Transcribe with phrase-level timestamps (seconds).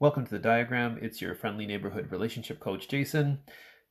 [0.00, 0.96] Welcome to the diagram.
[1.02, 3.40] It's your friendly neighborhood relationship coach, Jason.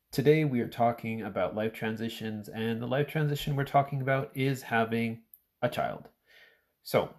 [0.09, 4.61] Today we are talking about life transitions, and the life transition we're talking about is
[4.61, 5.23] having
[5.61, 6.07] a child.
[6.83, 7.09] So,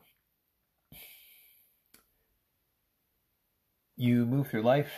[3.94, 4.90] you move through life,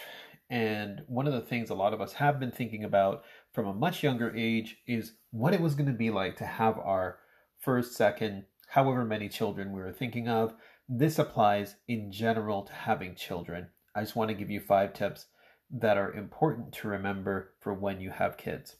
[0.48, 3.74] and one of the things a lot of us have been thinking about from a
[3.74, 7.18] much younger age is what it was going to be like to have our
[7.58, 10.54] first, second, however many children we were thinking of.
[10.88, 13.66] This applies in general to having children.
[13.94, 15.26] I just want to give you five tips
[15.70, 18.76] that are important to remember for when you have kids.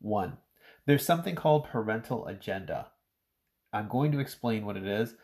[0.00, 0.38] One,
[0.86, 2.88] there's something called parental agenda.
[3.72, 5.14] I'm going to explain what it is.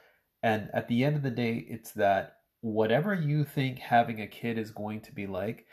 [0.43, 4.59] And at the end of the day, it's that whatever you think having a kid
[4.59, 5.67] is going to be like,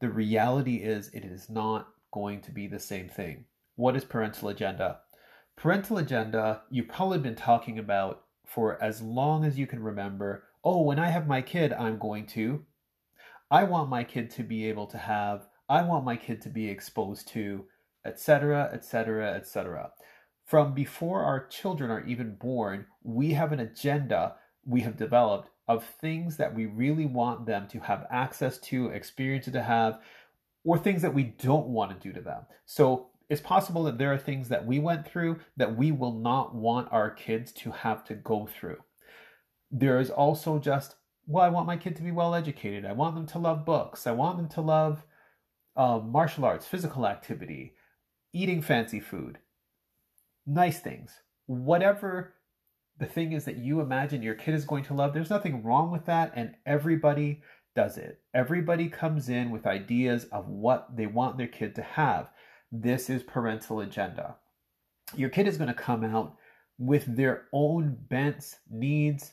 [0.00, 3.44] the reality is it is not going to be the same thing.
[3.76, 5.00] What is parental agenda?
[5.56, 10.44] Parental agenda, you've probably been talking about for as long as you can remember.
[10.64, 12.64] Oh, when I have my kid, I'm going to.
[13.50, 16.68] I want my kid to be able to have, I want my kid to be
[16.68, 17.64] exposed to,
[18.04, 19.90] etc., etc., etc.
[20.44, 25.84] From before our children are even born, we have an agenda we have developed of
[26.00, 30.00] things that we really want them to have access to, experience to have,
[30.64, 32.42] or things that we don't want to do to them.
[32.66, 36.54] So it's possible that there are things that we went through that we will not
[36.54, 38.78] want our kids to have to go through.
[39.70, 40.96] There is also just,
[41.28, 42.86] well, I want my kid to be well educated.
[42.86, 44.06] I want them to love books.
[44.06, 45.04] I want them to love
[45.76, 47.74] uh, martial arts, physical activity,
[48.32, 49.38] eating fancy food,
[50.46, 51.12] nice things.
[51.44, 52.34] Whatever
[52.98, 55.90] the thing is that you imagine your kid is going to love, there's nothing wrong
[55.90, 56.32] with that.
[56.34, 57.42] And everybody
[57.76, 58.20] does it.
[58.32, 62.30] Everybody comes in with ideas of what they want their kid to have.
[62.72, 64.36] This is parental agenda.
[65.14, 66.36] Your kid is going to come out
[66.78, 69.32] with their own bents, needs,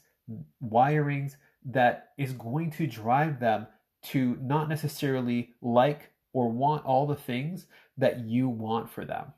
[0.61, 3.67] wirings that is going to drive them
[4.03, 7.65] to not necessarily like or want all the things
[7.97, 9.33] that you want for them.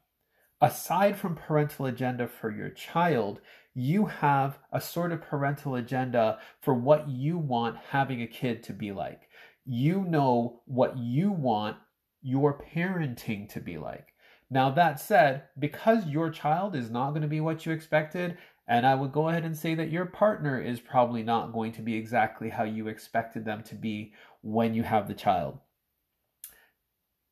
[0.59, 3.39] Aside from parental agenda for your child,
[3.73, 8.73] you have a sort of parental agenda for what you want having a kid to
[8.73, 9.29] be like.
[9.65, 11.77] You know what you want
[12.23, 14.07] your parenting to be like.
[14.49, 18.37] Now, that said, because your child is not going to be what you expected,
[18.67, 21.81] and I would go ahead and say that your partner is probably not going to
[21.81, 25.59] be exactly how you expected them to be when you have the child.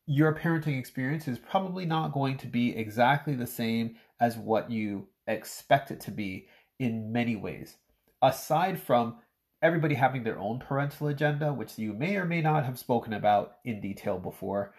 [0.06, 5.08] Your parenting experience is probably not going to be exactly the same as what you
[5.28, 6.48] expect it to be
[6.80, 7.78] in many ways.
[8.22, 9.16] Aside from
[9.62, 13.58] everybody having their own parental agenda, which you may or may not have spoken about
[13.66, 14.74] in detail before.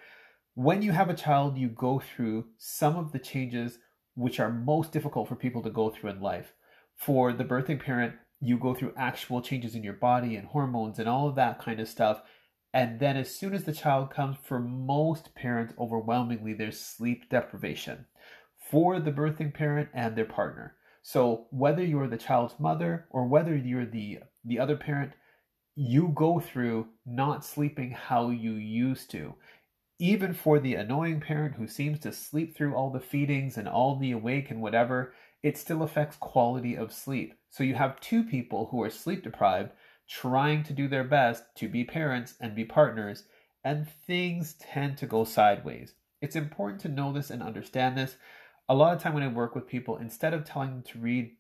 [0.57, 3.79] When you have a child, you go through some of the changes
[4.15, 6.55] which are most difficult for people to go through in life.
[6.95, 11.11] For the birthing parent, you go through actual changes in your body and hormones and
[11.11, 12.23] all of that kind of stuff.
[12.73, 18.07] And then, as soon as the child comes, for most parents, overwhelmingly, there's sleep deprivation
[18.71, 20.77] for the birthing parent and their partner.
[21.03, 25.13] So, whether you're the child's mother or whether you're the the other parent,
[25.75, 29.35] you go through not sleeping how you used to.
[29.99, 33.97] Even for the annoying parent who seems to sleep through all the feedings and all
[33.97, 37.35] the awake and whatever, it still affects quality of sleep.
[37.51, 39.71] So you have two people who are sleep deprived
[40.09, 43.25] trying to do their best to be parents and be partners,
[43.65, 45.95] and things tend to go sideways.
[46.21, 48.17] It's important to know this and understand this.
[48.69, 51.33] A lot of time when I work with people, instead of telling them to read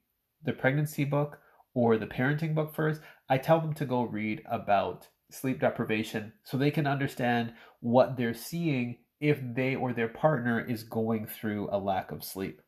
[0.42, 1.38] the pregnancy book
[1.74, 6.56] or the parenting book first, I tell them to go read about sleep deprivation so
[6.56, 11.78] they can understand what they're seeing if they or their partner is going through a
[11.78, 12.60] lack of sleep.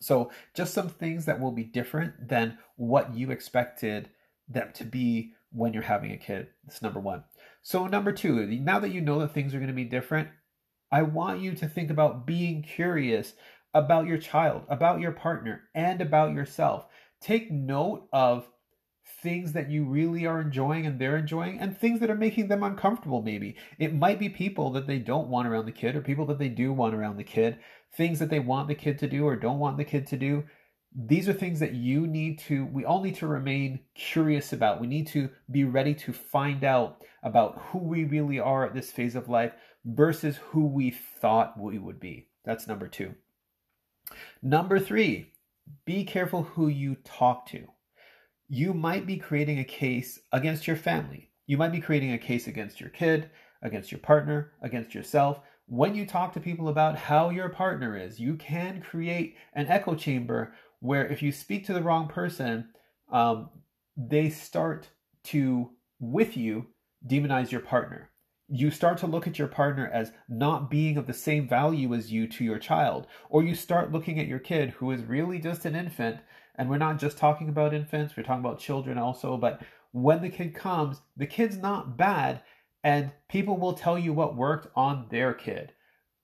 [0.00, 4.10] So, just some things that will be different than what you expected
[4.48, 6.48] them to be when you're having a kid.
[6.64, 7.24] That's number one.
[7.62, 10.28] So, number two, now that you know that things are going to be different,
[10.92, 13.34] I want you to think about being curious
[13.74, 16.86] about your child, about your partner, and about yourself
[17.20, 18.48] take note of
[19.22, 22.62] things that you really are enjoying and they're enjoying and things that are making them
[22.62, 23.56] uncomfortable maybe.
[23.78, 26.48] It might be people that they don't want around the kid or people that they
[26.48, 27.58] do want around the kid.
[27.96, 30.44] Things that they want the kid to do or don't want the kid to do.
[30.94, 34.80] These are things that you need to we all need to remain curious about.
[34.80, 38.90] We need to be ready to find out about who we really are at this
[38.90, 39.52] phase of life
[39.84, 42.28] versus who we thought we would be.
[42.44, 43.14] That's number 2
[44.42, 45.32] number 3
[45.84, 47.66] be careful who you talk to.
[48.48, 51.30] You might be creating a case against your family.
[51.46, 53.30] You might be creating a case against your kid,
[53.62, 55.40] against your partner, against yourself.
[55.66, 59.94] When you talk to people about how your partner is, you can create an echo
[59.94, 62.68] chamber where if you speak to the wrong person,
[63.12, 63.50] um,
[63.96, 64.88] they start
[65.24, 65.70] to,
[66.00, 66.68] with you,
[67.06, 68.10] demonize your partner.
[68.48, 72.10] You start to look at your partner as not being of the same value as
[72.10, 73.06] you to your child.
[73.28, 76.20] Or you start looking at your kid who is really just an infant.
[76.58, 79.36] And we're not just talking about infants, we're talking about children also.
[79.36, 79.62] But
[79.92, 82.42] when the kid comes, the kid's not bad.
[82.84, 85.72] And people will tell you what worked on their kid.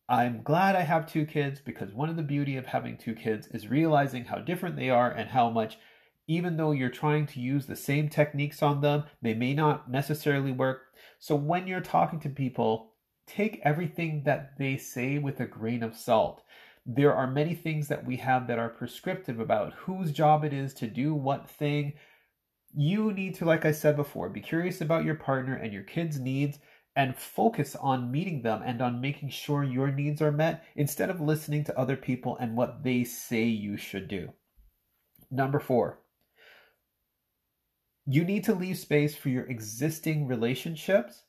[0.08, 3.46] I'm glad I have two kids because one of the beauty of having two kids
[3.48, 5.78] is realizing how different they are and how much
[6.26, 10.52] even though you're trying to use the same techniques on them, they may not necessarily
[10.52, 10.82] work.
[11.18, 12.92] So when you're talking to people,
[13.26, 16.42] take everything that they say with a grain of salt.
[16.86, 20.74] There are many things that we have that are prescriptive about whose job it is
[20.74, 21.94] to do what thing.
[22.74, 26.20] You need to, like I said before, be curious about your partner and your kids'
[26.20, 26.58] needs
[26.96, 31.20] and focus on meeting them and on making sure your needs are met instead of
[31.20, 34.32] listening to other people and what they say you should do.
[35.30, 36.00] Number four,
[38.06, 41.22] you need to leave space for your existing relationships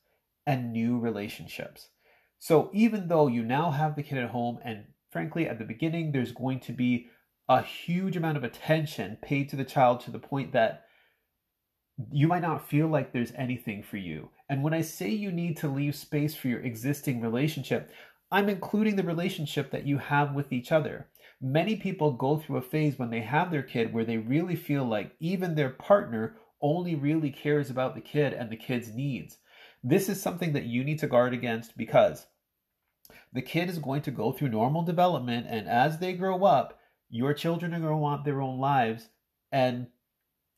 [0.46, 1.88] and new relationships.
[2.38, 6.12] So even though you now have the kid at home, and frankly, at the beginning,
[6.12, 7.08] there's going to be
[7.48, 10.84] a huge amount of attention paid to the child to the point that
[12.10, 14.30] you might not feel like there's anything for you.
[14.48, 17.90] And when I say you need to leave space for your existing relationship,
[18.30, 21.08] I'm including the relationship that you have with each other.
[21.40, 24.84] Many people go through a phase when they have their kid where they really feel
[24.84, 29.38] like even their partner only really cares about the kid and the kid's needs.
[29.82, 32.26] This is something that you need to guard against because
[33.32, 37.34] the kid is going to go through normal development, and as they grow up, your
[37.34, 39.08] children are going to want their own lives.
[39.52, 39.88] And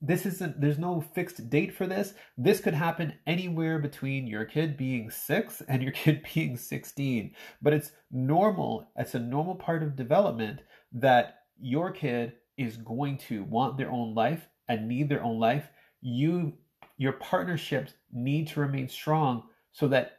[0.00, 2.14] this isn't, there's no fixed date for this.
[2.36, 7.34] This could happen anywhere between your kid being six and your kid being 16.
[7.60, 10.60] But it's normal, it's a normal part of development
[10.92, 15.68] that your kid is going to want their own life and need their own life
[16.00, 16.54] you
[16.96, 20.17] your partnerships need to remain strong so that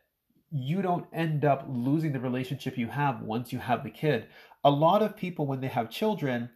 [0.51, 4.27] you don't end up losing the relationship you have once you have the kid.
[4.63, 6.49] A lot of people when they have children,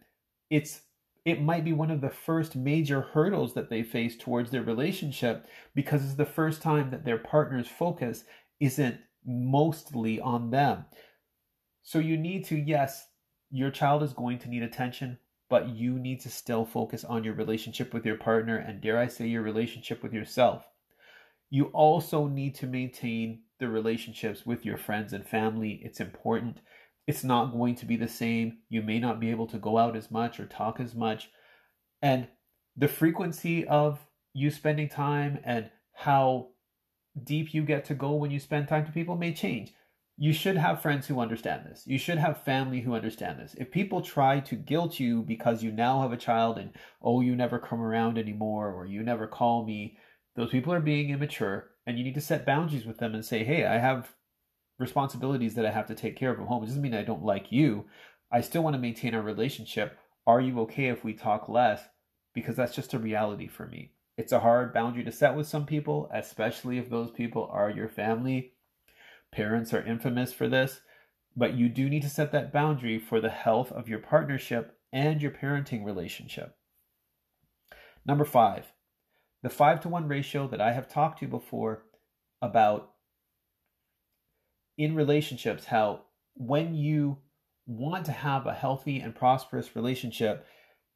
[0.50, 0.82] it's
[1.24, 5.46] it might be one of the first major hurdles that they face towards their relationship
[5.74, 8.24] because it's the first time that their partner's focus
[8.60, 10.84] isn't mostly on them.
[11.82, 13.08] So you need to yes,
[13.50, 15.18] your child is going to need attention,
[15.48, 19.06] but you need to still focus on your relationship with your partner and, dare I
[19.06, 20.66] say, your relationship with yourself.
[21.48, 25.80] You also need to maintain the relationships with your friends and family.
[25.84, 26.58] It's important.
[27.06, 28.58] It's not going to be the same.
[28.68, 31.30] You may not be able to go out as much or talk as much.
[32.02, 32.28] And
[32.76, 34.00] the frequency of
[34.32, 36.48] you spending time and how
[37.22, 39.72] deep you get to go when you spend time to people may change
[40.16, 41.82] you should have friends who understand this.
[41.86, 43.54] You should have family who understand this.
[43.58, 46.70] If people try to guilt you because you now have a child and,
[47.02, 49.98] oh, you never come around anymore or you never call me,
[50.36, 53.44] those people are being immature and you need to set boundaries with them and say,
[53.44, 54.14] hey, I have
[54.78, 56.62] responsibilities that I have to take care of at home.
[56.62, 57.84] It doesn't mean I don't like you.
[58.32, 59.98] I still want to maintain our relationship.
[60.26, 61.82] Are you okay if we talk less?
[62.34, 63.92] Because that's just a reality for me.
[64.16, 67.88] It's a hard boundary to set with some people, especially if those people are your
[67.88, 68.54] family
[69.34, 70.80] Parents are infamous for this,
[71.36, 75.20] but you do need to set that boundary for the health of your partnership and
[75.20, 76.56] your parenting relationship.
[78.06, 78.72] Number five,
[79.44, 81.82] the five to one ratio that I have talked to before
[82.40, 82.92] about
[84.78, 86.00] in relationships, how
[86.32, 87.18] when you
[87.66, 90.46] want to have a healthy and prosperous relationship,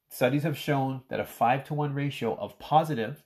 [0.08, 3.22] studies have shown that a five to one ratio of positive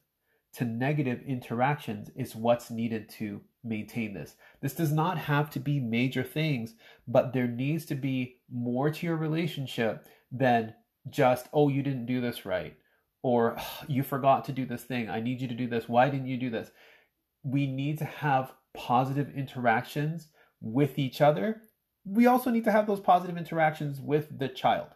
[0.55, 4.35] to negative interactions is what's needed to maintain this.
[4.61, 6.75] This does not have to be major things,
[7.07, 10.75] but there needs to be more to your relationship than
[11.09, 12.77] just, oh, you didn't do this right,
[13.23, 13.57] or
[13.89, 15.09] you forgot to do this thing.
[15.09, 15.89] I need you to do this.
[15.89, 16.71] Why didn't you do this?
[17.43, 20.29] We need to have positive interactions
[20.61, 21.63] with each other.
[22.05, 24.89] We also need to have those positive interactions with the child.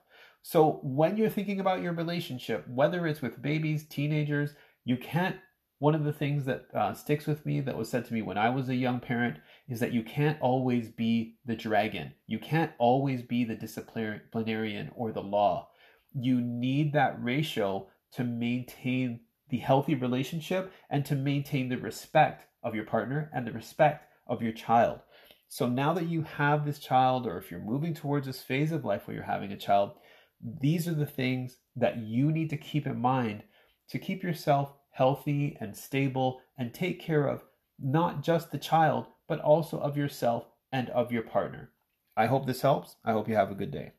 [0.43, 4.55] So when you're thinking about your relationship, whether it's with babies, teenagers,
[4.85, 5.37] you can't
[5.79, 8.39] one of the things that uh, sticks with me that was said to me when
[8.39, 12.13] I was a young parent is that you can't always be the dragon.
[12.27, 15.69] You can't always be the disciplinarian or the law.
[16.15, 22.75] You need that ratio to maintain the healthy relationship and to maintain the respect of
[22.75, 25.01] your partner and the respect of your child.
[25.49, 28.85] So now that you have this child, or if you're moving towards this phase of
[28.85, 29.93] life where you're having a child,
[30.61, 33.45] these are the things that you need to keep in mind
[33.89, 37.45] to keep yourself healthy and stable and take care of
[37.79, 41.71] not just the child, but also of yourself and of your partner.
[42.17, 42.97] I hope this helps.
[43.05, 43.93] I hope you have a good day.